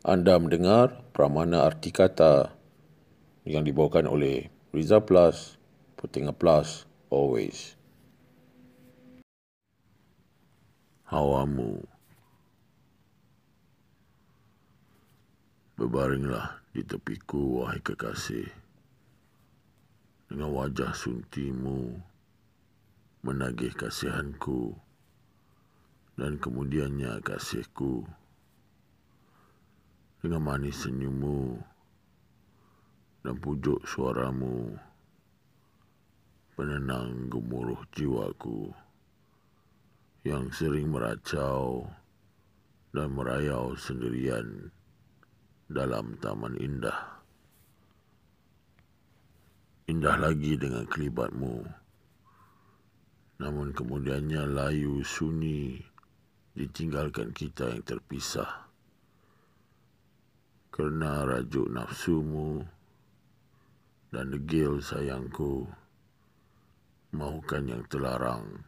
Anda 0.00 0.40
mendengar 0.40 1.12
Pramana 1.12 1.68
Arti 1.68 1.92
Kata 1.92 2.48
yang 3.44 3.68
dibawakan 3.68 4.08
oleh 4.08 4.48
Riza 4.72 4.96
Plus, 5.04 5.60
Putinga 6.00 6.32
Plus, 6.32 6.88
Always. 7.12 7.76
Hawamu 11.04 11.84
Berbaringlah 15.76 16.64
di 16.72 16.80
tepiku, 16.80 17.60
wahai 17.60 17.84
kekasih. 17.84 18.48
Dengan 20.32 20.48
wajah 20.48 20.96
suntimu 20.96 22.00
menagih 23.20 23.76
kasihanku 23.76 24.72
dan 26.16 26.40
kemudiannya 26.40 27.20
kasihku. 27.20 28.08
Dengan 30.20 30.44
manis 30.44 30.84
senyummu 30.84 31.56
dan 33.24 33.36
pujuk 33.40 33.80
suaramu 33.88 34.76
penenang 36.52 37.32
gemuruh 37.32 37.80
jiwaku 37.96 38.68
yang 40.28 40.52
sering 40.52 40.92
meracau 40.92 41.88
dan 42.92 43.16
merayau 43.16 43.72
sendirian 43.80 44.68
dalam 45.72 46.20
taman 46.20 46.52
indah. 46.60 47.24
Indah 49.88 50.20
lagi 50.20 50.60
dengan 50.60 50.84
kelibatmu. 50.84 51.64
Namun 53.40 53.72
kemudiannya 53.72 54.44
layu 54.52 55.00
sunyi 55.00 55.80
ditinggalkan 56.52 57.32
kita 57.32 57.72
yang 57.72 57.84
terpisah. 57.88 58.69
Kerana 60.80 61.28
rajuk 61.28 61.68
nafsumu 61.76 62.64
dan 64.08 64.32
degil 64.32 64.80
sayangku. 64.80 65.68
Mahukan 67.12 67.68
yang 67.68 67.84
terlarang 67.84 68.64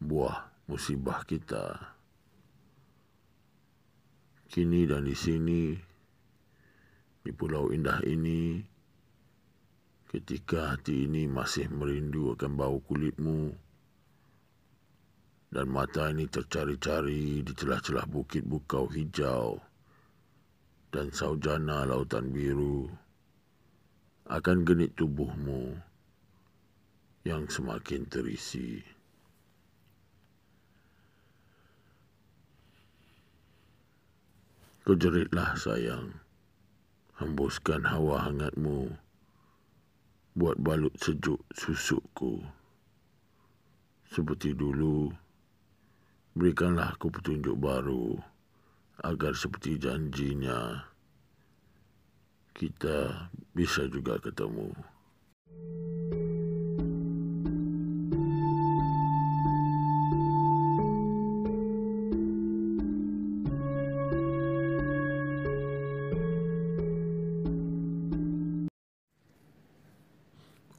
buah 0.00 0.48
musibah 0.64 1.28
kita. 1.28 1.76
Kini 4.48 4.88
dan 4.88 5.04
di 5.04 5.12
sini 5.12 5.76
di 7.20 7.30
pulau 7.36 7.68
indah 7.68 8.00
ini 8.08 8.56
ketika 10.08 10.72
hati 10.72 11.04
ini 11.04 11.28
masih 11.28 11.68
merindu 11.68 12.32
akan 12.32 12.56
bau 12.56 12.80
kulitmu 12.80 13.52
dan 15.52 15.68
mata 15.68 16.08
ini 16.08 16.24
tercari-cari 16.24 17.44
di 17.44 17.52
celah-celah 17.52 18.08
bukit 18.08 18.40
bukau 18.40 18.88
hijau 18.88 19.75
dan 20.94 21.10
saujana 21.10 21.86
lautan 21.86 22.30
biru 22.30 22.86
akan 24.26 24.66
genit 24.66 24.94
tubuhmu 24.98 25.78
yang 27.26 27.46
semakin 27.50 28.06
terisi. 28.06 28.82
Kau 34.86 34.94
jeritlah 34.94 35.58
sayang. 35.58 36.14
Hembuskan 37.18 37.82
hawa 37.82 38.30
hangatmu. 38.30 38.94
Buat 40.38 40.62
balut 40.62 40.94
sejuk 41.02 41.42
susukku. 41.50 42.44
Seperti 44.06 44.54
dulu, 44.54 45.10
berikanlah 46.38 46.94
aku 46.94 47.10
petunjuk 47.10 47.58
baru 47.58 48.35
agar 49.04 49.36
seperti 49.36 49.76
janjinya 49.76 50.88
kita 52.56 53.28
bisa 53.52 53.84
juga 53.92 54.16
ketemu. 54.16 54.72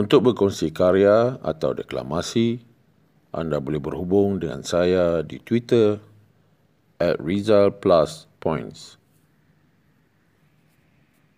Untuk 0.00 0.32
berkongsi 0.32 0.72
karya 0.72 1.36
atau 1.44 1.76
deklamasi, 1.76 2.64
anda 3.30 3.60
boleh 3.60 3.78
berhubung 3.78 4.40
dengan 4.40 4.64
saya 4.64 5.20
di 5.20 5.38
Twitter 5.38 6.09
a 7.00 7.16
result 7.18 7.80
plus 7.80 8.26
points. 8.40 8.96